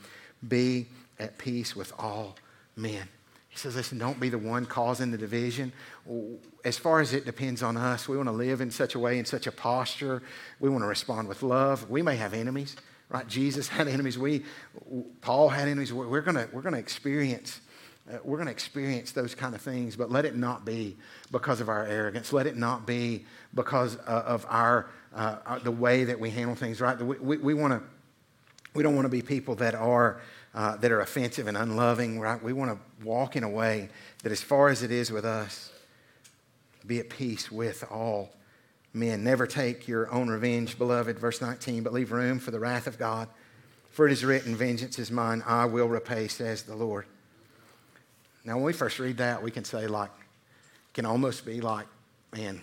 [0.46, 0.87] be
[1.18, 2.37] at peace with all
[2.76, 3.09] men.
[3.48, 5.72] He says, listen, don't be the one causing the division.
[6.64, 9.18] As far as it depends on us, we want to live in such a way,
[9.18, 10.22] in such a posture.
[10.61, 11.90] We want to respond with love.
[11.90, 12.76] We may have enemies,
[13.09, 13.26] right?
[13.26, 14.18] Jesus had enemies.
[14.18, 14.44] We,
[15.20, 15.92] Paul had enemies.
[15.92, 17.61] We're going to, we're going to experience
[18.09, 20.97] uh, we're going to experience those kind of things, but let it not be
[21.33, 22.33] because of our arrogance.
[22.33, 26.55] Let it not be because uh, of our, uh, uh, the way that we handle
[26.55, 26.97] things, right?
[27.01, 27.83] We, we, we, wanna,
[28.75, 30.21] we don't want to be people that are,
[30.55, 32.40] that are offensive and unloving, right?
[32.40, 33.88] We want to walk in a way
[34.23, 35.73] that, as far as it is with us,
[36.87, 38.31] be at peace with all
[38.95, 39.25] men.
[39.25, 42.99] Never take your own revenge, beloved, verse 19, but leave room for the wrath of
[42.99, 43.29] God.
[43.90, 47.07] For it is written, Vengeance is mine, I will repay, says the Lord.
[48.46, 50.11] Now, when we first read that, we can say, like,
[50.94, 51.87] can almost be like,
[52.32, 52.61] man,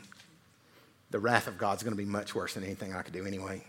[1.12, 3.62] the wrath of God's going to be much worse than anything I could do anyway.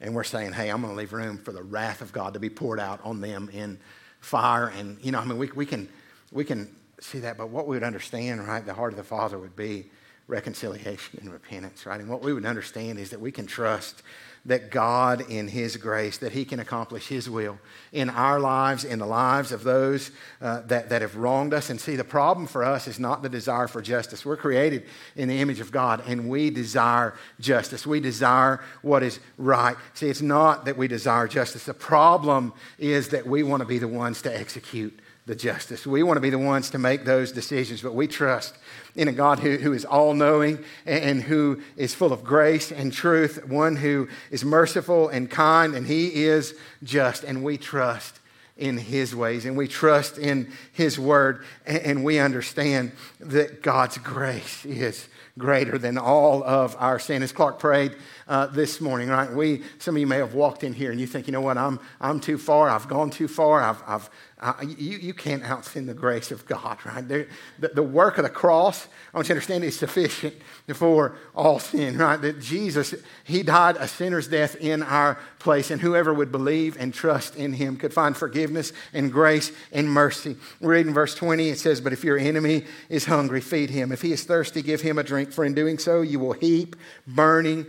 [0.00, 2.40] And we're saying, hey, I'm going to leave room for the wrath of God to
[2.40, 3.78] be poured out on them in
[4.20, 4.68] fire.
[4.68, 5.86] And, you know, I mean, we, we, can,
[6.32, 9.38] we can see that, but what we would understand, right, the heart of the Father
[9.38, 9.84] would be
[10.28, 12.00] reconciliation and repentance, right?
[12.00, 14.02] And what we would understand is that we can trust
[14.44, 17.58] that God, in His grace, that He can accomplish His will
[17.92, 21.70] in our lives, in the lives of those uh, that, that have wronged us.
[21.70, 24.26] And see, the problem for us is not the desire for justice.
[24.26, 27.86] We're created in the image of God, and we desire justice.
[27.86, 29.76] We desire what is right.
[29.94, 31.64] See, it's not that we desire justice.
[31.64, 35.86] The problem is that we want to be the ones to execute the justice.
[35.86, 38.56] We want to be the ones to make those decisions, but we trust
[38.96, 42.92] in a God who, who is all knowing and who is full of grace and
[42.92, 47.22] truth, one who is merciful and kind, and He is just.
[47.22, 48.18] And we trust
[48.56, 54.64] in His ways and we trust in His word, and we understand that God's grace
[54.64, 55.08] is
[55.38, 57.22] greater than all of our sin.
[57.22, 57.96] As Clark prayed
[58.28, 59.30] uh, this morning, right?
[59.32, 61.58] We, some of you may have walked in here and you think, you know what,
[61.58, 65.86] I'm, I'm too far, I've gone too far, I've, I've, uh, you, you can't outsin
[65.86, 67.06] the grace of God, right?
[67.06, 70.34] The, the, work of the cross, I want you to understand, is sufficient
[70.74, 72.20] for all sin, right?
[72.20, 76.92] That Jesus, He died a sinner's death in our place, and whoever would believe and
[76.92, 80.36] trust in Him could find forgiveness and grace and mercy.
[80.60, 83.92] We read in verse 20, it says, But if your enemy is hungry, feed him.
[83.92, 86.76] If he is thirsty, give him a drink for in doing so, you will heap
[87.06, 87.66] burning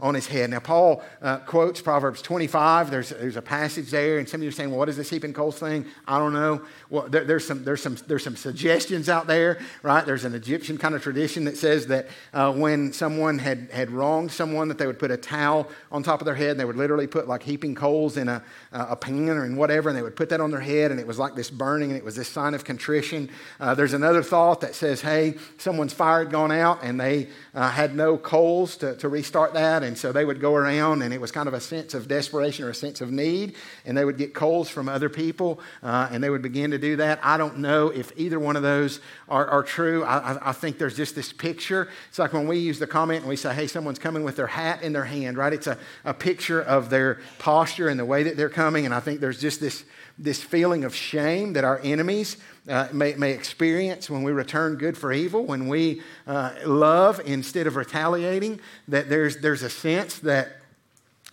[0.00, 0.50] on his head.
[0.50, 2.90] Now, Paul uh, quotes Proverbs 25.
[2.90, 5.10] There's, there's a passage there, and some of you are saying, well, what is this
[5.10, 5.84] heaping coals thing?
[6.08, 6.62] I don't know.
[6.90, 10.04] Well, there, there's, some, there's, some, there's some suggestions out there, right?
[10.04, 14.32] There's an Egyptian kind of tradition that says that uh, when someone had, had wronged
[14.32, 16.76] someone, that they would put a towel on top of their head, and they would
[16.76, 20.16] literally put like heaping coals in a, a pan or in whatever, and they would
[20.16, 22.28] put that on their head, and it was like this burning, and it was this
[22.28, 23.28] sign of contrition.
[23.60, 27.70] Uh, there's another thought that says, hey, someone's fire had gone out, and they uh,
[27.70, 31.18] had no coals to, to restart that, and so they would go around, and it
[31.18, 33.54] was kind of a sense of desperation or a sense of need,
[33.86, 36.96] and they would get coals from other people, uh, and they would begin to do
[36.96, 37.18] that.
[37.22, 40.04] I don't know if either one of those are, are true.
[40.04, 41.88] I, I, I, think there's just this picture.
[42.10, 44.48] It's like when we use the comment and we say, hey, someone's coming with their
[44.48, 45.54] hat in their hand, right?
[45.54, 48.84] It's a, a picture of their posture and the way that they're coming.
[48.84, 49.84] And I think there's just this,
[50.18, 52.36] this feeling of shame that our enemies
[52.68, 57.66] uh, may, may experience when we return good for evil, when we uh, love instead
[57.66, 60.48] of retaliating, that there's, there's a sense that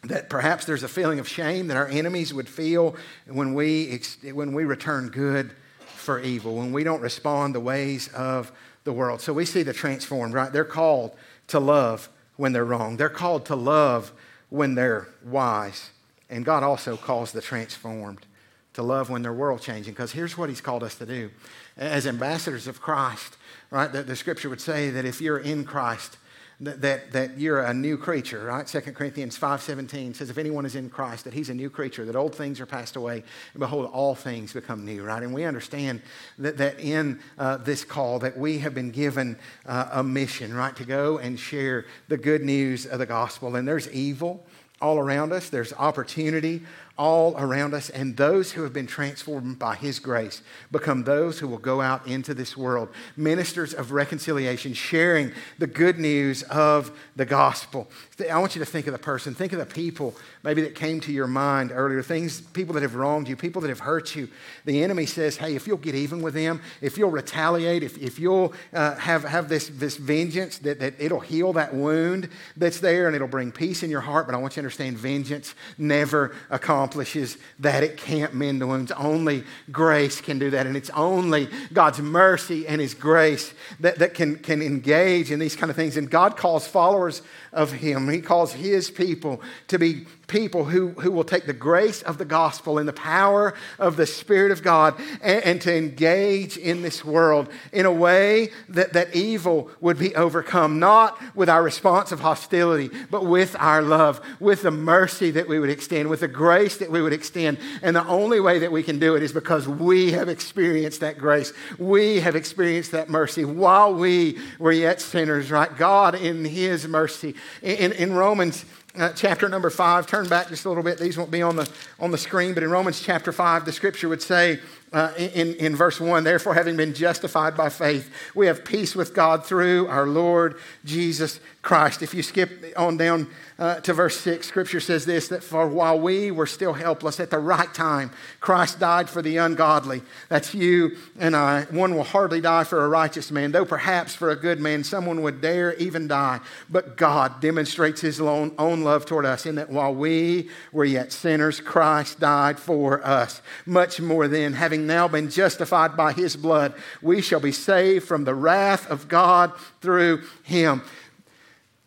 [0.03, 2.95] that perhaps there's a feeling of shame that our enemies would feel
[3.27, 3.99] when we,
[4.31, 5.51] when we return good
[5.87, 8.51] for evil, when we don't respond the ways of
[8.83, 9.19] the world.
[9.19, 10.53] So we see the transformed, right?
[10.53, 11.15] They're called
[11.47, 14.13] to love when they're wrong, they're called to love
[14.49, 15.89] when they're wise.
[16.29, 18.25] And God also calls the transformed
[18.73, 21.31] to love when they're world changing, because here's what He's called us to do.
[21.75, 23.35] As ambassadors of Christ,
[23.71, 23.91] right?
[23.91, 26.17] The, the scripture would say that if you're in Christ,
[26.61, 28.67] that, that, you're a new creature, right?
[28.67, 32.17] 2 Corinthians 5.17 says, if anyone is in Christ, that he's a new creature, that
[32.17, 35.23] old things are passed away, and behold, all things become new, right?
[35.23, 36.01] And we understand
[36.37, 40.75] that, that in uh, this call that we have been given uh, a mission, right,
[40.75, 43.55] to go and share the good news of the gospel.
[43.55, 44.45] And there's evil
[44.81, 45.49] all around us.
[45.49, 46.61] There's opportunity
[46.99, 51.47] all around us, and those who have been transformed by His grace become those who
[51.47, 57.25] will go out into this world, ministers of reconciliation, sharing the good news of the
[57.25, 57.89] gospel.
[58.29, 60.99] I want you to think of the person, think of the people maybe that came
[61.01, 64.29] to your mind earlier, things, people that have wronged you, people that have hurt you.
[64.65, 68.19] The enemy says, hey, if you'll get even with them, if you'll retaliate, if, if
[68.19, 73.07] you'll uh, have, have this, this vengeance, that, that it'll heal that wound that's there
[73.07, 74.25] and it'll bring peace in your heart.
[74.25, 77.83] But I want you to understand vengeance never accomplishes that.
[77.83, 78.91] It can't mend the wounds.
[78.91, 80.65] Only grace can do that.
[80.65, 85.55] And it's only God's mercy and His grace that, that can, can engage in these
[85.55, 85.97] kind of things.
[85.97, 87.21] And God calls followers
[87.51, 92.01] of Him, He calls His people to be people who, who will take the grace
[92.03, 96.55] of the gospel and the power of the Spirit of God and, and, to engage
[96.55, 101.61] in this world in a way that, that evil would be overcome, not with our
[101.61, 106.21] response of hostility, but with our love, with the mercy that we would extend, with
[106.21, 107.57] the grace that we would extend.
[107.81, 111.17] And the only way that we can do it is because we have experienced that
[111.17, 111.51] grace.
[111.77, 115.75] We have experienced that mercy while we were yet sinners, right?
[115.75, 117.35] God, in His mercy.
[117.61, 118.65] In, in Romans,
[118.95, 120.07] uh, chapter number five.
[120.07, 120.97] Turn back just a little bit.
[120.97, 124.09] These won't be on the, on the screen, but in Romans chapter five, the scripture
[124.09, 124.59] would say
[124.91, 129.13] uh, in, in verse one, therefore, having been justified by faith, we have peace with
[129.13, 132.01] God through our Lord Jesus Christ.
[132.01, 133.27] If you skip on down
[133.59, 137.29] uh, to verse 6, scripture says this that for while we were still helpless at
[137.29, 140.01] the right time, Christ died for the ungodly.
[140.29, 141.63] That's you and I.
[141.63, 145.21] One will hardly die for a righteous man, though perhaps for a good man someone
[145.21, 146.39] would dare even die.
[146.69, 151.11] But God demonstrates his own, own love toward us in that while we were yet
[151.11, 153.41] sinners, Christ died for us.
[153.65, 158.23] Much more than having now been justified by his blood, we shall be saved from
[158.23, 160.81] the wrath of God through him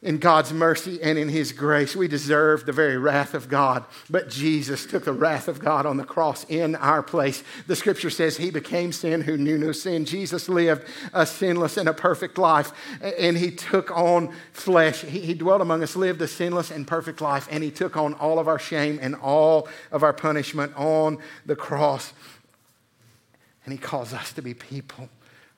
[0.02, 1.94] in God's mercy and in His grace.
[1.94, 5.96] We deserve the very wrath of God, but Jesus took the wrath of God on
[5.96, 7.44] the cross in our place.
[7.68, 10.04] The scripture says He became sin who knew no sin.
[10.04, 15.02] Jesus lived a sinless and a perfect life, and He took on flesh.
[15.02, 18.14] He, he dwelt among us, lived a sinless and perfect life, and He took on
[18.14, 22.12] all of our shame and all of our punishment on the cross.
[23.64, 25.08] And He calls us to be people,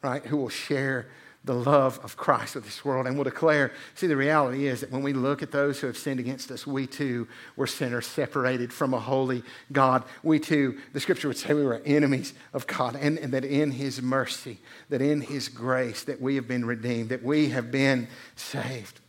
[0.03, 1.07] right, who will share
[1.45, 3.73] the love of Christ with this world and will declare.
[3.95, 6.67] See, the reality is that when we look at those who have sinned against us,
[6.67, 10.05] we too were sinners separated from a holy God.
[10.23, 13.73] We too, the scripture would say we were enemies of God, and, and that in
[13.73, 18.09] His mercy, that in His grace, that we have been redeemed, that we have been
[18.37, 19.01] saved.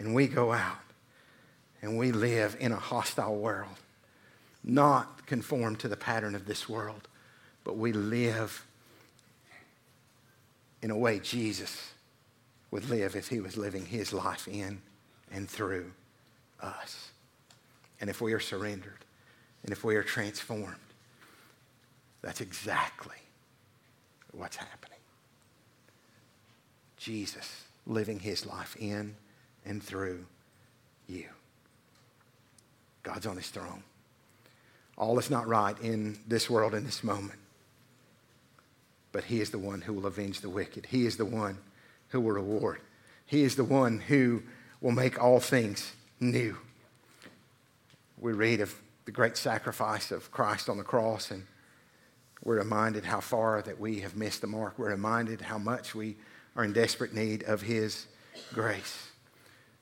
[0.00, 0.78] And we go out
[1.80, 3.76] and we live in a hostile world,
[4.64, 7.06] not conform to the pattern of this world,
[7.64, 8.64] but we live
[10.82, 11.92] in a way Jesus
[12.70, 14.80] would live if he was living his life in
[15.30, 15.92] and through
[16.60, 17.10] us.
[18.00, 19.04] And if we are surrendered
[19.62, 20.74] and if we are transformed,
[22.20, 23.16] that's exactly
[24.32, 24.98] what's happening.
[26.96, 29.14] Jesus living his life in
[29.64, 30.24] and through
[31.08, 31.26] you.
[33.02, 33.82] God's on his throne.
[34.96, 37.38] All is not right in this world in this moment.
[39.12, 40.86] But he is the one who will avenge the wicked.
[40.86, 41.58] He is the one
[42.08, 42.80] who will reward.
[43.26, 44.42] He is the one who
[44.80, 46.56] will make all things new.
[48.18, 51.44] We read of the great sacrifice of Christ on the cross, and
[52.42, 54.78] we're reminded how far that we have missed the mark.
[54.78, 56.16] We're reminded how much we
[56.56, 58.06] are in desperate need of His
[58.52, 59.08] grace.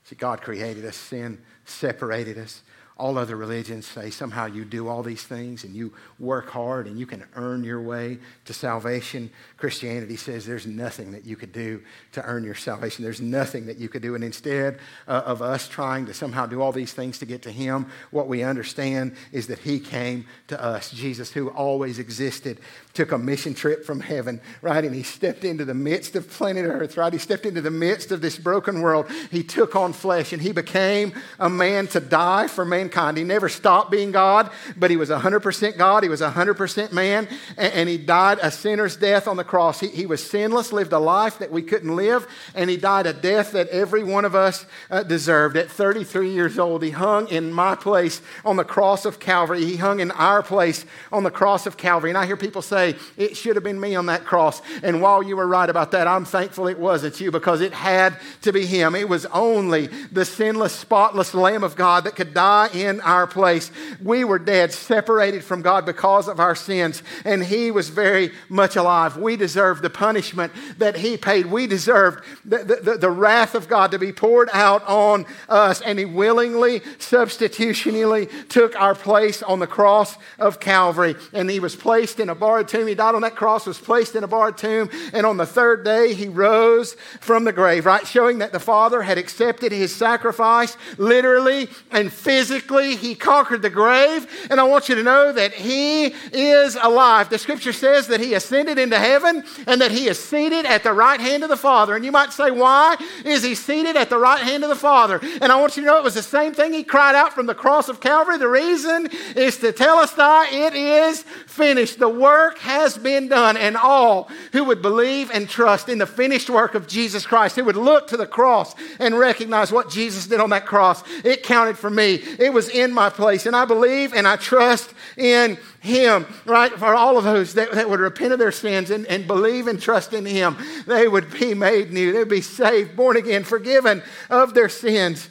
[0.03, 2.61] See, God created us, sin separated us
[3.01, 6.99] all other religions say somehow you do all these things and you work hard and
[6.99, 9.31] you can earn your way to salvation.
[9.57, 11.81] Christianity says there's nothing that you could do
[12.11, 13.03] to earn your salvation.
[13.03, 14.13] There's nothing that you could do.
[14.13, 14.77] And instead
[15.07, 18.27] uh, of us trying to somehow do all these things to get to Him, what
[18.27, 20.91] we understand is that He came to us.
[20.91, 22.59] Jesus, who always existed,
[22.93, 24.85] took a mission trip from heaven, right?
[24.85, 27.11] And He stepped into the midst of planet Earth, right?
[27.11, 29.09] He stepped into the midst of this broken world.
[29.31, 33.17] He took on flesh and He became a man to die for mankind mankind.
[33.17, 36.03] He never stopped being God, but he was 100% God.
[36.03, 37.27] He was 100% man,
[37.57, 39.79] and, and he died a sinner's death on the cross.
[39.79, 43.13] He, he, was sinless, lived a life that we couldn't live, and he died a
[43.13, 45.55] death that every one of us uh, deserved.
[45.55, 49.63] At 33 years old, he hung in my place on the cross of Calvary.
[49.63, 52.11] He hung in our place on the cross of Calvary.
[52.11, 54.61] And I hear people say, it should have been me on that cross.
[54.83, 58.17] And while you were right about that, I'm thankful it wasn't you because it had
[58.41, 58.95] to be him.
[58.95, 63.71] It was only the sinless, spotless Lamb of God that could die in our place.
[64.03, 68.75] We were dead, separated from God because of our sins, and He was very much
[68.75, 69.17] alive.
[69.17, 71.45] We deserved the punishment that He paid.
[71.45, 75.99] We deserved the, the, the wrath of God to be poured out on us, and
[75.99, 81.15] He willingly, substitutionally took our place on the cross of Calvary.
[81.33, 82.87] And He was placed in a borrowed tomb.
[82.87, 85.85] He died on that cross, was placed in a borrowed tomb, and on the third
[85.85, 88.07] day, He rose from the grave, right?
[88.07, 94.27] Showing that the Father had accepted His sacrifice literally and physically he conquered the grave.
[94.49, 97.29] And I want you to know that he is alive.
[97.29, 100.93] The scripture says that he ascended into heaven and that he is seated at the
[100.93, 101.95] right hand of the Father.
[101.95, 102.95] And you might say, why
[103.25, 105.19] is he seated at the right hand of the Father?
[105.41, 107.45] And I want you to know it was the same thing he cried out from
[107.45, 108.37] the cross of Calvary.
[108.37, 111.99] The reason is to tell us that it is finished.
[111.99, 113.57] The work has been done.
[113.57, 117.65] And all who would believe and trust in the finished work of Jesus Christ, who
[117.65, 121.77] would look to the cross and recognize what Jesus did on that cross, it counted
[121.77, 122.15] for me.
[122.39, 123.45] It was in my place.
[123.45, 126.71] And I believe and I trust in Him, right?
[126.71, 129.81] For all of those that, that would repent of their sins and, and believe and
[129.81, 132.11] trust in Him, they would be made new.
[132.11, 135.29] They'd be saved, born again, forgiven of their sins,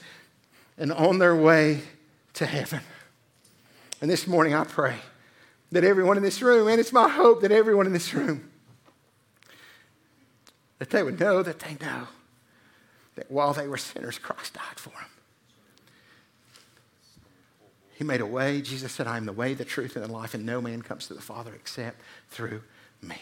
[0.78, 1.82] and on their way
[2.34, 2.80] to heaven.
[4.00, 4.96] And this morning I pray
[5.72, 8.50] that everyone in this room, and it's my hope that everyone in this room,
[10.78, 12.08] that they would know that they know
[13.14, 15.19] that while they were sinners, Christ died for them.
[18.00, 18.62] He made a way.
[18.62, 21.06] Jesus said, I am the way, the truth, and the life, and no man comes
[21.08, 22.62] to the Father except through
[23.02, 23.18] me.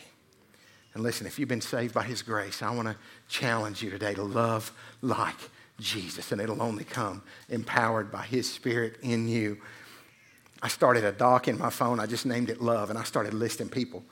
[0.95, 2.95] And listen, if you've been saved by His grace, I want to
[3.29, 4.71] challenge you today to love
[5.03, 5.35] like
[5.81, 9.59] Jesus, and it'll only come empowered by His Spirit in you.
[10.63, 11.99] I started a doc in my phone.
[11.99, 14.05] I just named it Love, and I started listing people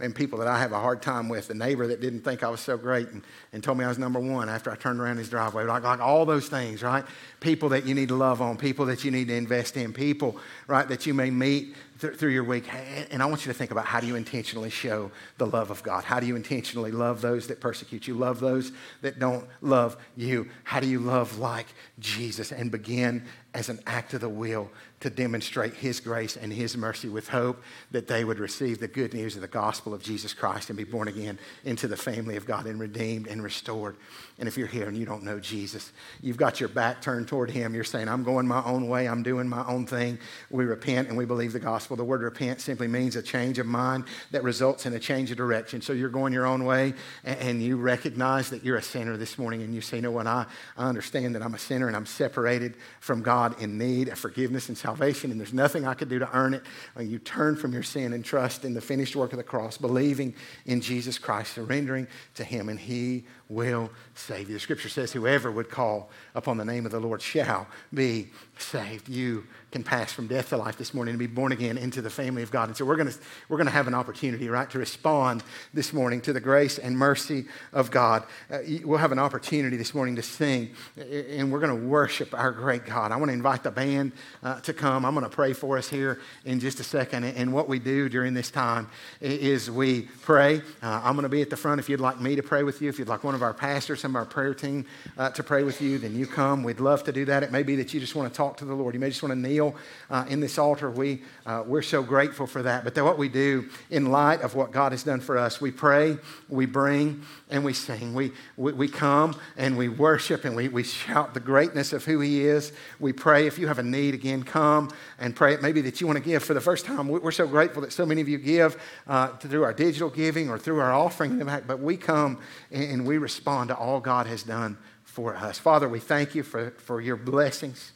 [0.00, 1.48] and people that I have a hard time with.
[1.48, 3.22] The neighbor that didn't think I was so great and,
[3.52, 5.64] and told me I was number one after I turned around his driveway.
[5.64, 7.04] Like, like all those things, right?
[7.40, 10.38] People that you need to love on, people that you need to invest in, people,
[10.68, 12.64] right, that you may meet th- through your week.
[13.10, 15.82] And I want you to think about how do you intentionally show the love of
[15.82, 16.04] God?
[16.04, 18.14] How do you intentionally love those that persecute you?
[18.14, 18.72] Love those
[19.02, 20.48] that don't love you?
[20.64, 21.66] How do you love like
[21.98, 23.24] Jesus and begin
[23.54, 24.70] as an act of the will
[25.00, 29.14] to demonstrate His grace and His mercy with hope that they would receive the good
[29.14, 32.46] news of the gospel of Jesus Christ and be born again into the family of
[32.46, 33.96] God and redeemed and restored.
[34.38, 37.50] And if you're here and you don't know Jesus, you've got your back turned toward
[37.50, 37.74] Him.
[37.74, 40.18] You're saying, I'm going my own way, I'm doing my own thing.
[40.50, 41.87] We repent and we believe the gospel.
[41.88, 45.30] Well the word repent simply means a change of mind that results in a change
[45.30, 45.80] of direction.
[45.80, 49.62] So you're going your own way and you recognize that you're a sinner this morning
[49.62, 52.06] and you say, you know what, I, I understand that I'm a sinner and I'm
[52.06, 56.18] separated from God in need of forgiveness and salvation, and there's nothing I could do
[56.18, 56.62] to earn it.
[56.98, 60.34] You turn from your sin and trust in the finished work of the cross, believing
[60.66, 64.54] in Jesus Christ, surrendering to Him, and He will save you.
[64.54, 69.08] The scripture says, Whoever would call upon the name of the Lord shall be saved.
[69.08, 72.08] You can pass from death to life this morning and be born again into the
[72.08, 72.68] family of God.
[72.68, 75.42] And so we're going to, we're going to have an opportunity, right, to respond
[75.74, 78.24] this morning to the grace and mercy of God.
[78.50, 82.50] Uh, we'll have an opportunity this morning to sing, and we're going to worship our
[82.50, 83.12] great God.
[83.12, 84.12] I want to invite the band
[84.42, 85.04] uh, to come.
[85.04, 87.24] I'm going to pray for us here in just a second.
[87.24, 88.88] And what we do during this time
[89.20, 90.62] is we pray.
[90.82, 92.80] Uh, I'm going to be at the front if you'd like me to pray with
[92.80, 94.86] you, if you'd like one of our pastors, some of our prayer team
[95.18, 96.62] uh, to pray with you, then you come.
[96.62, 97.42] We'd love to do that.
[97.42, 98.94] It may be that you just want to talk to the Lord.
[98.94, 100.90] You may just want to kneel uh, in this altar.
[100.90, 102.84] We, uh, we're so grateful for that.
[102.84, 106.18] But what we do in light of what God has done for us, we pray,
[106.48, 108.14] we bring, and we sing.
[108.14, 112.20] We, we, we come and we worship and we, we shout the greatness of who
[112.20, 112.72] He is.
[113.00, 113.46] We pray.
[113.46, 115.54] If you have a need, again, come and pray.
[115.54, 117.08] It may be that you want to give for the first time.
[117.08, 120.58] We're so grateful that so many of you give uh, through our digital giving or
[120.58, 121.38] through our offering.
[121.66, 122.38] But we come
[122.70, 124.78] and we respond to all God has done
[125.18, 125.58] for us.
[125.58, 127.92] Father, we thank you for, for your blessings.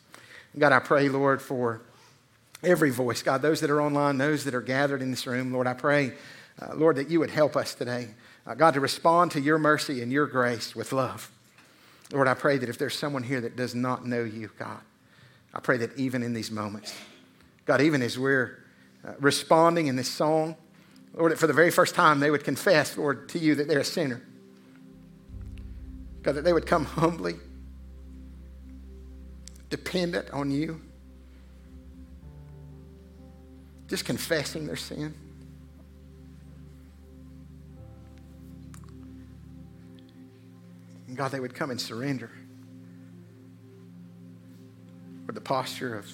[0.58, 1.80] God, I pray, Lord, for
[2.62, 3.22] every voice.
[3.22, 6.12] God, those that are online, those that are gathered in this room, Lord, I pray,
[6.60, 8.08] uh, Lord, that you would help us today.
[8.46, 11.30] Uh, God, to respond to your mercy and your grace with love.
[12.12, 14.80] Lord, I pray that if there's someone here that does not know you, God,
[15.54, 16.94] I pray that even in these moments,
[17.64, 18.62] God, even as we're
[19.06, 20.56] uh, responding in this song,
[21.14, 23.80] Lord, that for the very first time they would confess, Lord, to you that they're
[23.80, 24.22] a sinner.
[26.22, 27.36] God, that they would come humbly,
[29.72, 30.78] dependent on you,
[33.88, 35.14] just confessing their sin.
[41.08, 42.30] And God, they would come and surrender
[45.26, 46.06] with the posture of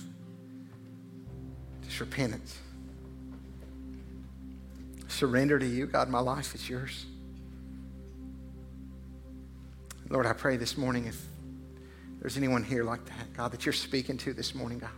[1.85, 2.57] just repentance.
[5.09, 5.87] Surrender to you.
[5.87, 7.07] God, my life is yours.
[10.09, 11.21] Lord, I pray this morning if
[12.21, 14.91] there's anyone here like that, God, that you're speaking to this morning, God,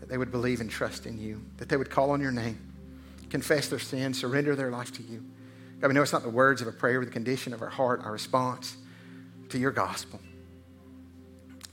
[0.00, 2.58] that they would believe and trust in you, that they would call on your name,
[3.28, 5.24] confess their sin, surrender their life to you.
[5.80, 8.00] God, we know it's not the words of a prayer, the condition of our heart,
[8.04, 8.76] our response
[9.48, 10.20] to your gospel.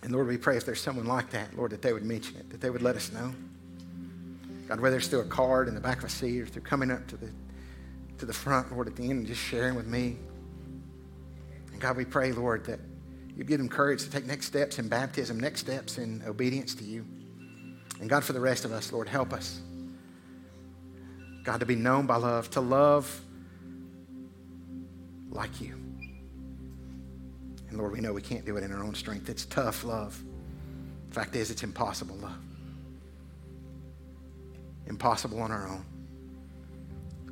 [0.01, 2.49] And Lord, we pray if there's someone like that, Lord, that they would mention it,
[2.49, 3.33] that they would let us know.
[4.67, 6.91] God, whether it's through a card in the back of a seat or through coming
[6.91, 7.29] up to the,
[8.17, 10.17] to the front, Lord, at the end and just sharing with me.
[11.71, 12.79] And God, we pray, Lord, that
[13.35, 16.83] you'd give them courage to take next steps in baptism, next steps in obedience to
[16.83, 17.05] you.
[17.99, 19.61] And God, for the rest of us, Lord, help us.
[21.43, 23.21] God, to be known by love, to love
[25.29, 25.75] like you.
[27.69, 29.29] And Lord, we know we can't do it in our own strength.
[29.29, 30.21] It's tough love.
[31.09, 32.37] The fact is, it's impossible love.
[34.87, 35.85] Impossible on our own,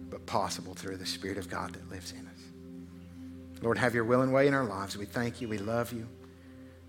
[0.09, 2.30] but possible through the Spirit of God that lives in us.
[3.61, 4.97] Lord, have your will and way in our lives.
[4.97, 5.47] We thank you.
[5.47, 6.07] We love you.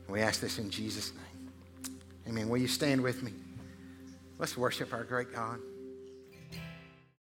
[0.08, 1.52] We ask this in Jesus' name.
[2.28, 2.48] Amen.
[2.48, 3.32] Will you stand with me?
[4.38, 5.58] Let's worship our great God.